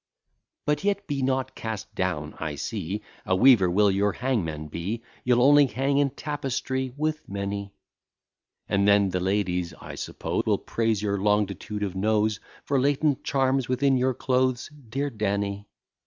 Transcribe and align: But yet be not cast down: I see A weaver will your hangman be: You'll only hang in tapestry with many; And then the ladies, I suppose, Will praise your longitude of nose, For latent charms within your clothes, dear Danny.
But 0.65 0.83
yet 0.83 1.05
be 1.05 1.21
not 1.21 1.53
cast 1.53 1.93
down: 1.93 2.33
I 2.39 2.55
see 2.55 3.03
A 3.23 3.35
weaver 3.35 3.69
will 3.69 3.91
your 3.91 4.13
hangman 4.13 4.67
be: 4.67 5.03
You'll 5.23 5.43
only 5.43 5.67
hang 5.67 5.99
in 5.99 6.09
tapestry 6.09 6.91
with 6.97 7.29
many; 7.29 7.75
And 8.67 8.87
then 8.87 9.09
the 9.11 9.19
ladies, 9.19 9.75
I 9.79 9.93
suppose, 9.93 10.47
Will 10.47 10.57
praise 10.57 11.03
your 11.03 11.19
longitude 11.19 11.83
of 11.83 11.93
nose, 11.95 12.39
For 12.65 12.81
latent 12.81 13.23
charms 13.23 13.69
within 13.69 13.95
your 13.95 14.15
clothes, 14.15 14.71
dear 14.89 15.11
Danny. 15.11 15.67